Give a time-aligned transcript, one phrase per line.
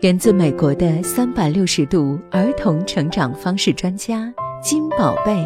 [0.00, 4.32] 源自美国的三百六十度儿童成长方式专家
[4.62, 5.44] 金宝贝，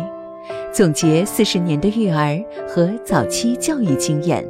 [0.71, 4.47] 总结四十年的育儿和早期教育经验，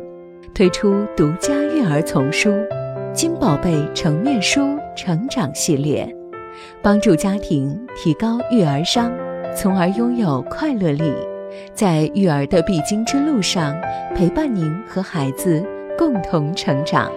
[0.53, 2.51] 推出独家育儿丛书
[3.12, 6.05] 《金宝贝成面书成长系列》，
[6.82, 9.12] 帮助家庭提高育儿商，
[9.55, 11.14] 从而拥有快乐力，
[11.75, 13.73] 在育儿的必经之路上
[14.16, 15.64] 陪伴您和孩子
[15.96, 17.09] 共同成长。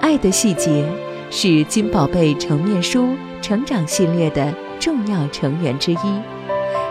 [0.00, 0.84] 爱的细节。
[1.30, 3.10] 是金宝贝成面书
[3.42, 5.96] 成长系列的重要成员之一，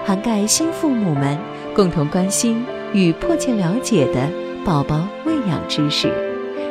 [0.06, 1.38] 涵盖新父母们
[1.76, 2.64] 共同关心
[2.94, 4.30] 与迫切了解的
[4.64, 6.12] 宝宝喂养知识、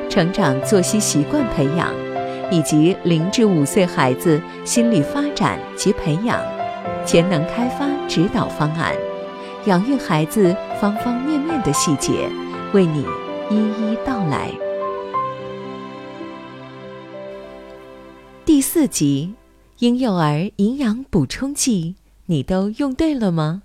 [0.09, 1.93] 成长作息习惯培养，
[2.51, 6.41] 以及零至五岁孩子心理发展及培养、
[7.05, 8.95] 潜能开发指导方案，
[9.65, 12.29] 养育孩子方方面面的细节，
[12.73, 13.05] 为你
[13.51, 14.66] 一一道来。
[18.79, 19.33] 四集，
[19.79, 21.95] 婴幼儿营养补充剂，
[22.27, 23.63] 你都用对了吗？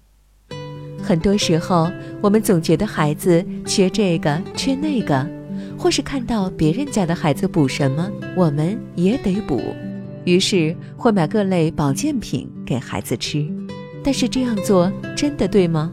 [1.04, 5.30] 很多时候，我们总觉得孩子缺这个缺那个，
[5.78, 9.62] 或是看到别人家的孩子补什么，我们也得补，
[10.24, 13.46] 于是会买各类保健品给孩子吃。
[14.02, 15.92] 但是这样做真的对吗？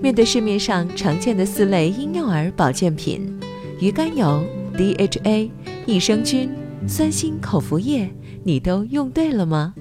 [0.00, 3.40] 面对市面上常见的四类婴幼儿保健品，
[3.80, 4.40] 鱼肝油、
[4.76, 5.50] DHA、
[5.84, 6.48] 益生菌。
[6.88, 8.08] 酸锌口服液，
[8.46, 9.74] 你都用对了吗？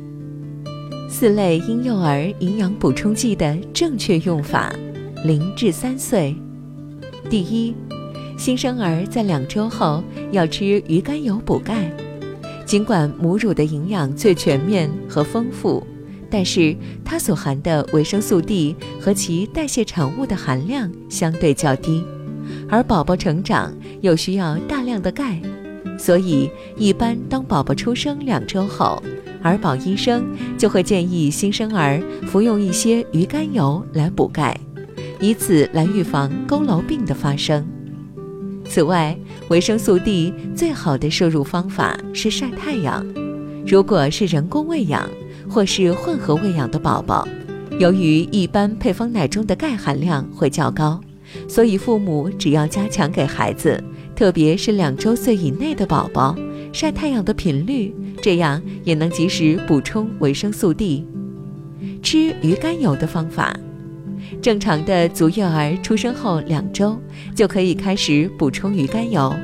[1.07, 4.73] 四类婴幼儿营养补充剂的正确用法：
[5.23, 6.35] 零至三岁。
[7.29, 7.75] 第一，
[8.35, 11.95] 新生儿在两周后要吃鱼肝油补钙。
[12.65, 15.85] 尽管母乳的营养最全面和丰富，
[16.27, 22.03] 但是它所含的维生素 D 和其代谢产物的含量相对较低，
[22.67, 25.39] 而宝宝成长又需要大量的钙。
[25.97, 29.01] 所以，一般当宝宝出生两周后，
[29.41, 30.25] 儿保医生
[30.57, 34.59] 就会建议新生儿服用一些鱼肝油来补钙，
[35.19, 37.65] 以此来预防佝偻病的发生。
[38.67, 39.17] 此外，
[39.49, 43.05] 维生素 D 最好的摄入方法是晒太阳。
[43.65, 45.09] 如果是人工喂养
[45.49, 47.27] 或是混合喂养的宝宝，
[47.79, 50.99] 由于一般配方奶中的钙含量会较高，
[51.47, 53.81] 所以父母只要加强给孩子。
[54.15, 56.33] 特别是两周岁以内的宝宝，
[56.71, 61.05] 晒太阳的频率，这样也能及时补充维生素 D。
[62.01, 63.53] 吃鱼肝油的方法，
[64.41, 66.97] 正常的足月儿出生后两周
[67.35, 69.35] 就可以开始补充鱼肝油，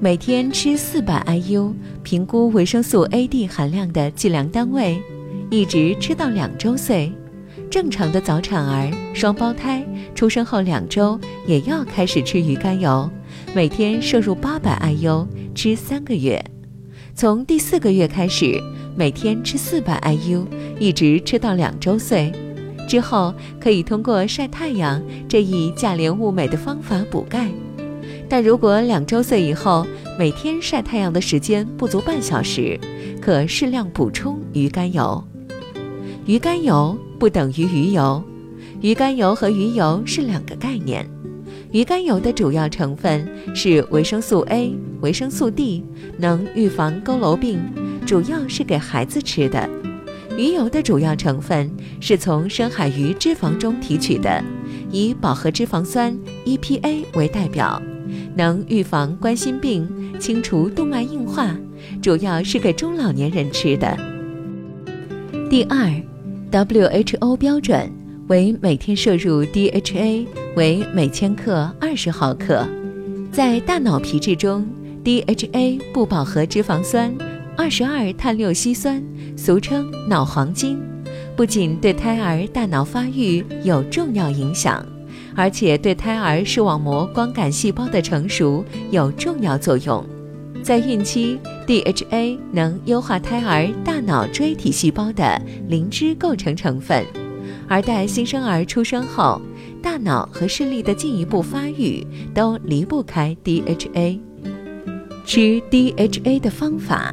[0.00, 1.72] 每天吃四百 IU，
[2.04, 5.02] 评估维生素 A、D 含量的计量单位，
[5.50, 7.12] 一直吃到两周岁。
[7.68, 9.84] 正常的早产儿、双胞胎
[10.14, 13.10] 出生后两周也要开始吃鱼肝油。
[13.54, 16.42] 每天摄入八百 IU，吃三个月，
[17.14, 18.58] 从第四个月开始，
[18.96, 20.46] 每天吃四百 IU，
[20.80, 22.32] 一直吃到两周岁，
[22.88, 27.50] 之后可以通过晒太阳这一价廉物美的方法补钙。
[28.26, 29.86] 但如果两周岁以后
[30.18, 32.80] 每天晒太阳的时间不足半小时，
[33.20, 35.22] 可适量补充鱼肝油。
[36.24, 38.24] 鱼肝油不等于鱼油，
[38.80, 41.06] 鱼肝油和鱼油是两个概念。
[41.72, 45.82] 鱼肝油的主要成分是维生素 A、维生素 D，
[46.18, 47.58] 能预防佝偻病，
[48.06, 49.68] 主要是给孩子吃的。
[50.36, 54.44] 鱼油的主要成分是从深海鱼脂肪中提取的，
[54.90, 57.80] 以饱和脂肪酸 EPA 为代表，
[58.36, 59.88] 能预防冠心病、
[60.20, 61.56] 清除动脉硬化，
[62.02, 63.96] 主要是给中老年人吃的。
[65.48, 65.90] 第二
[66.50, 67.90] ，WHO 标准
[68.28, 70.26] 为每天摄入 DHA。
[70.54, 72.68] 为每千克二十毫克，
[73.32, 74.68] 在大脑皮质中
[75.02, 77.10] ，DHA 不饱和脂肪酸
[77.56, 79.02] 二十二碳六烯酸，
[79.34, 80.78] 俗称脑黄金，
[81.34, 84.84] 不仅对胎儿大脑发育有重要影响，
[85.34, 90.04] 而且对胎儿视网膜光感细胞的成熟有重要作用。
[90.62, 97.06] 在孕期，DHA 能优化胎儿大脑锥体细胞的磷脂构成成分，
[97.68, 99.40] 而待新生儿出生后。
[99.82, 104.20] 大脑和视力的进一步发育都离不开 DHA。
[105.24, 107.12] 吃 DHA 的方法：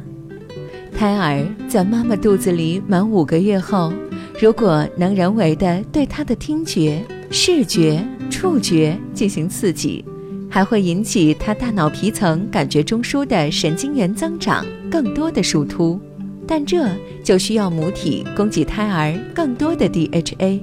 [0.96, 3.92] 胎儿在妈妈肚子里满五个月后，
[4.40, 8.00] 如果能人为的对他的听觉、视觉、
[8.30, 10.04] 触觉进行刺激，
[10.48, 16.00] 还会引起他大脑皮层感觉中枢的神经元增长更多的树突，
[16.50, 16.84] 但这
[17.22, 20.60] 就需要母体供给胎儿更多的 DHA。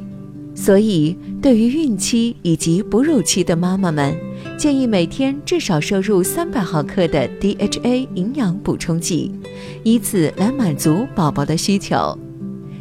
[0.54, 4.14] 所以，对于孕期以及哺乳期的妈妈们，
[4.58, 9.32] 建议每天至少摄入三百毫克的 DHA 营养补充剂，
[9.84, 12.18] 以此来满足宝宝的需求。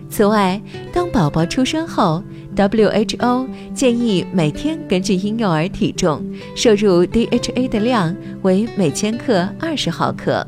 [0.08, 0.60] 此外，
[0.92, 2.24] 当宝宝出生后
[2.56, 6.24] ，WHO 建议每天根据婴幼儿体重
[6.56, 10.44] 摄入 DHA 的量为每千克二十毫克，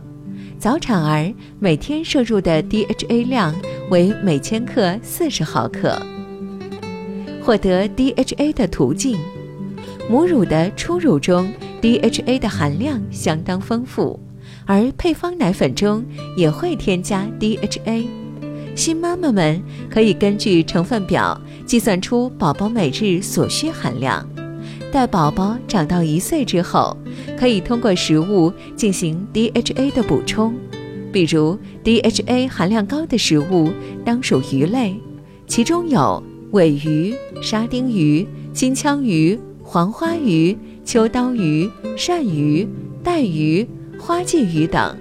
[0.59, 3.55] 早产儿每天摄入的 DHA 量
[3.91, 5.97] 为每千克四十毫克。
[7.41, 9.17] 获得 DHA 的途径。
[10.11, 11.49] 母乳的初乳中
[11.81, 14.19] ，DHA 的含量相当丰富，
[14.67, 16.05] 而配方奶粉中
[16.37, 18.07] 也会添加 DHA。
[18.75, 24.29] 新妈妈们可以根据成分表计算出宝宝每日所需含量。
[24.91, 26.97] 待宝宝长到一岁之后，
[27.39, 30.55] 可以通过食物进行 DHA 的补充，
[31.13, 33.71] 比如 DHA 含量高的食物
[34.05, 34.97] 当属鱼类，
[35.47, 39.39] 其中有尾鱼、沙丁鱼、金枪鱼。
[39.71, 42.67] 黄花鱼、秋刀鱼、鳝鱼、
[43.05, 43.69] 带鱼、
[43.99, 44.97] 花鲫鱼等，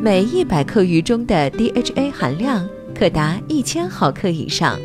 [0.00, 2.64] 每一百克鱼中的 DHA 含量
[2.94, 4.78] 可达一千毫克以上。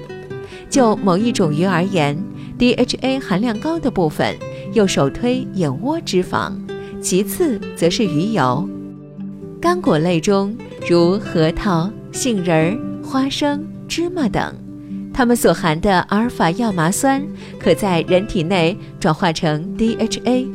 [0.72, 2.18] 就某一种鱼而言
[2.58, 4.36] ，DHA 含量高的部分
[4.76, 6.52] 又首推眼窝脂肪，
[7.02, 8.68] 其次则是鱼油。
[9.62, 10.54] 干果类中，
[10.86, 14.54] 如核桃、杏仁、花生、芝麻等。
[15.14, 17.26] 它们所含的阿尔法亚麻酸
[17.58, 20.46] 可在人体内转化成 DHA。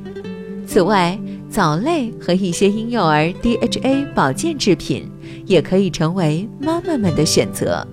[0.66, 1.18] 此外，
[1.48, 5.10] 藻类和一些婴幼儿 DHA 保健制品
[5.46, 7.88] 也可以成为妈妈们的选择。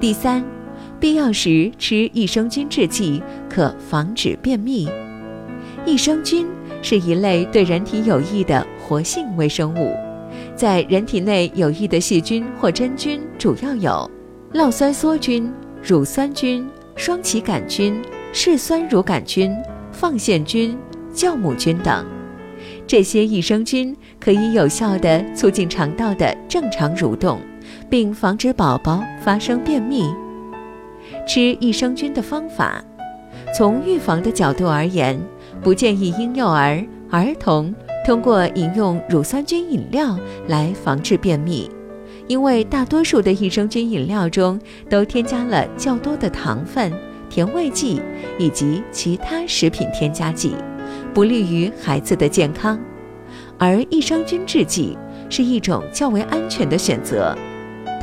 [0.00, 0.42] 第三，
[0.98, 4.88] 必要时吃益生菌制剂可防止便秘。
[5.84, 6.46] 益生菌
[6.82, 9.94] 是一类对人体有益的活性微生物，
[10.54, 14.10] 在人体内有益的细菌或真菌主要有。
[14.52, 15.52] 酪酸梭菌、
[15.82, 18.00] 乳酸菌、双歧杆菌、
[18.32, 19.54] 嗜酸乳杆菌、
[19.92, 20.76] 放线菌、
[21.12, 22.06] 酵母菌等，
[22.86, 27.40] 这些益生菌可以有效地促进肠道的正常蠕动，
[27.90, 30.06] 并防止宝宝发生便秘。
[31.26, 32.82] 吃益生菌的方法，
[33.54, 35.20] 从预防的角度而言，
[35.60, 37.74] 不建议婴幼儿、儿童
[38.04, 41.68] 通过饮用乳酸菌饮料来防治便秘。
[42.28, 44.58] 因为大多数的益生菌饮料中
[44.88, 46.92] 都添加了较多的糖分、
[47.28, 48.00] 甜味剂
[48.38, 50.54] 以及其他食品添加剂，
[51.12, 52.78] 不利于孩子的健康。
[53.58, 54.98] 而益生菌制剂
[55.30, 57.36] 是一种较为安全的选择，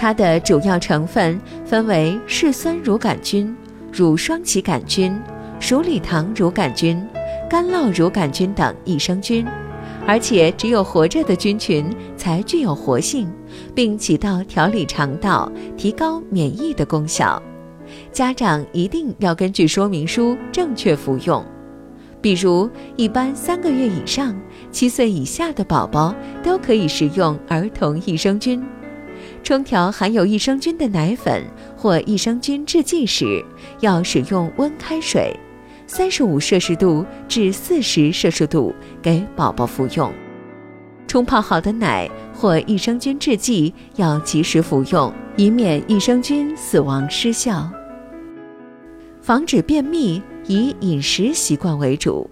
[0.03, 3.55] 它的主要成分分为嗜酸乳杆菌、
[3.89, 5.17] 乳双歧杆菌、
[5.61, 7.01] 鼠李糖乳杆菌、
[7.49, 9.47] 干酪乳杆菌等益生菌。
[10.05, 11.85] 而且，只有活着的菌群
[12.17, 13.31] 才具有活性，
[13.73, 17.41] 并起到调理肠道、提高免疫的功效。
[18.11, 21.41] 家长一定要根据说明书正确服用。
[22.19, 24.35] 比如，一般三个月以上、
[24.69, 26.13] 七岁以下的宝宝
[26.43, 28.61] 都可以食用儿童益生菌。
[29.43, 31.43] 冲调含有益生菌的奶粉
[31.75, 33.43] 或益生菌制剂时，
[33.79, 35.35] 要使用温开水。
[35.85, 40.11] 三十五摄氏度至四十摄氏度给宝宝服用，
[41.07, 47.69] 冲泡好的奶或益生菌制剂要及时服用，以免益生菌死亡失效。
[49.21, 52.29] 防止便秘以饮食习惯为主，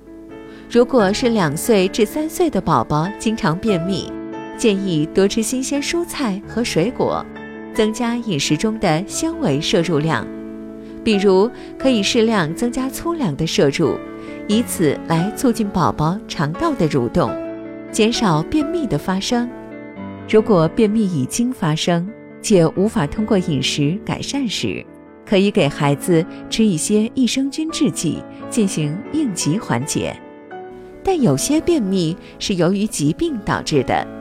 [0.70, 4.12] 如果是两岁至三岁的宝宝经常便秘，
[4.62, 7.26] 建议多吃新鲜蔬菜和水果，
[7.74, 10.24] 增加饮食中的纤维摄入量。
[11.04, 11.50] 比如，
[11.80, 13.98] 可以适量增加粗粮的摄入，
[14.48, 17.32] 以此来促进宝宝肠道的蠕动，
[17.92, 19.50] 减少便秘的发生。
[20.30, 22.08] 如果便秘已经发生
[22.40, 24.86] 且无法通过饮食改善时，
[25.26, 30.16] 可以给孩子吃一些益生菌制剂进行应急缓解。
[31.04, 34.21] 但有些便秘是由于疾病导致的。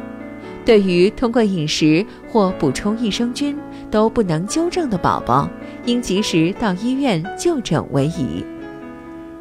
[0.70, 3.58] 对于通过饮食或补充益生菌
[3.90, 5.50] 都不能纠正的宝宝，
[5.84, 8.44] 应及时到医院就诊为宜。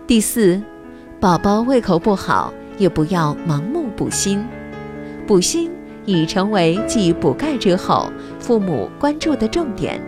[0.08, 0.60] 第四，
[1.20, 4.44] 宝宝胃口不好也不要盲目补锌。
[5.28, 5.70] 补锌
[6.04, 10.02] 已成为继补钙之后父母关注的重点。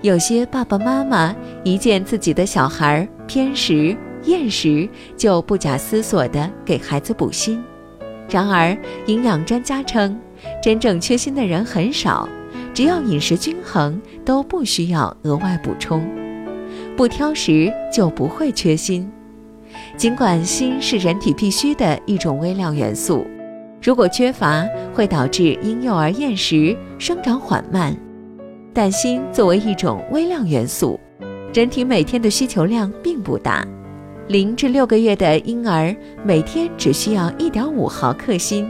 [0.00, 1.32] 有些爸爸妈妈
[1.62, 7.62] 一见自己的小孩偏食厌食，就不假思索地给孩子补锌。
[8.28, 10.18] 然而，营养专家称，
[10.62, 12.28] 真正缺锌的人很少，
[12.74, 16.06] 只要饮食均衡，都不需要额外补充。
[16.96, 19.08] 不挑食就不会缺锌。
[19.96, 23.26] 尽管锌是人体必需的一种微量元素，
[23.82, 27.96] 如果缺乏会导致婴幼儿厌食、生长缓慢。
[28.74, 30.98] 但锌作为一种微量元素，
[31.54, 33.66] 人体每天的需求量并不大。
[34.28, 35.94] 零至六个月的婴儿
[36.24, 38.66] 每天只需要一点五毫克锌，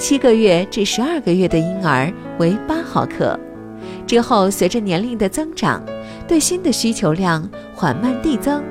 [0.00, 3.38] 七个月至十二个月的婴儿为八毫克。
[4.06, 5.84] 之后，随着年龄的增长，
[6.26, 8.62] 对锌的需求量缓慢递增。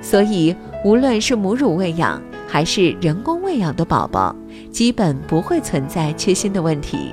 [0.00, 4.34] 所以，无论是母乳喂养还是人工喂养的宝宝，
[4.70, 7.10] 基本不会存在缺锌的问题，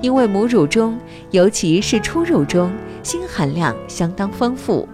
[0.00, 0.98] 因为母乳中，
[1.30, 4.88] 尤其是初乳中，锌含量相当丰富。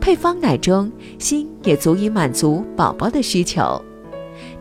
[0.00, 3.80] 配方奶中，锌也足以满足宝宝的需求。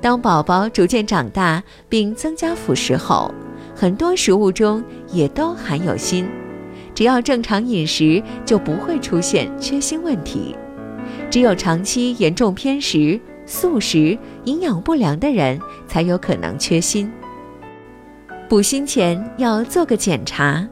[0.02, 3.32] 当宝宝逐渐长大并增加辅食后，
[3.76, 6.26] 很多食物中也都含有锌。
[6.96, 10.56] 只要正常饮食，就不会出现缺锌问题。
[11.30, 17.10] 只有长期严重偏食、素食、营养不良的人，才有可能缺锌。
[18.50, 20.68] 补锌前要做个检查。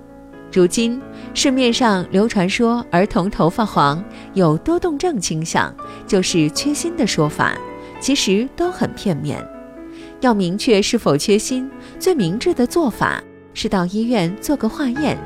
[0.52, 1.00] 如今
[1.36, 5.74] 市面上流传说儿童头发黄有多动症倾向，
[6.08, 7.56] 就是缺锌的说法，
[8.00, 9.44] 其实都很片面。
[10.22, 15.18] 要明确是否缺锌，最明智的做法是到医院做个化验。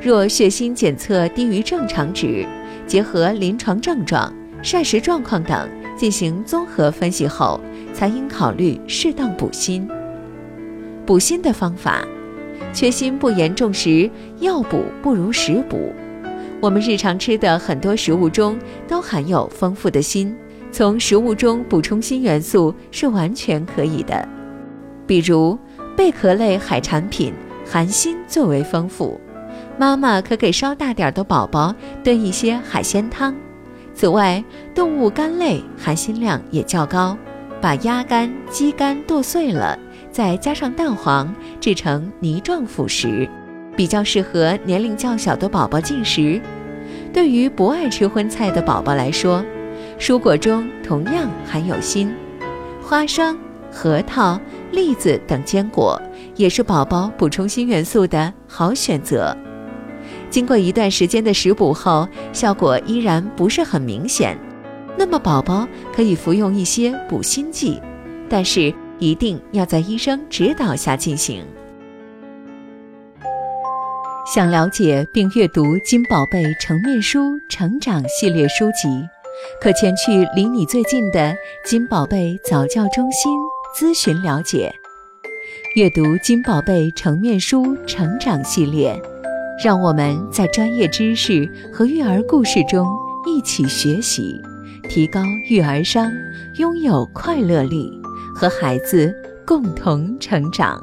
[0.00, 2.46] 若血锌检测低于正常值，
[2.86, 7.60] 结合临床症状、膳食状况等进行综合分析后，
[7.92, 9.86] 才应考虑适当补锌。
[11.04, 12.04] 补锌的方法。
[12.72, 15.92] 缺锌不严重时，药补不如食补。
[16.60, 20.34] 我们日常吃的很多食物中都含有丰富的锌，
[20.72, 24.26] 从食物中补充锌元素是完全可以的。
[25.06, 25.56] 比如
[25.94, 27.32] 贝壳类海产品
[27.64, 29.20] 含锌最为丰富，
[29.78, 33.34] 妈妈可给稍大点的宝宝炖一些海鲜汤。
[33.92, 34.42] 此外，
[34.74, 37.16] 动物肝类含锌量也较高，
[37.60, 39.78] 把鸭肝、鸡肝剁碎了。
[40.10, 43.28] 再加上蛋黄制成泥状辅食，
[43.76, 46.40] 比较适合年龄较小的宝宝进食。
[47.12, 49.44] 对于不爱吃荤菜的宝宝来说，
[49.98, 52.12] 蔬果中同样含有锌，
[52.82, 53.38] 花生、
[53.70, 56.00] 核桃、栗子等坚果
[56.36, 59.36] 也是宝宝补充锌元素的好选择。
[60.30, 64.38] 经过一段时间的食补后，效果依然不是很明显，
[64.98, 67.80] 那么宝宝可以服用一些补锌剂，
[68.28, 68.74] 但是。
[68.98, 71.44] 一定要在医生指导下进行。
[74.32, 77.18] 想了解并阅读《金宝贝成面书
[77.50, 78.88] 成长系列书籍，
[79.60, 81.34] 可前去离你最近的
[81.64, 83.38] 金宝贝早教中心
[83.74, 84.72] 咨询了解。
[85.76, 89.00] 阅读《金宝贝成面书成长系列，
[89.64, 92.86] 让我们在专业知识和育儿故事中
[93.26, 94.40] 一起学习，
[94.88, 96.12] 提高育儿商，
[96.58, 97.90] 拥有快乐力。
[98.34, 99.14] 和孩子
[99.46, 100.82] 共同成长。